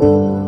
[0.00, 0.43] 嗯。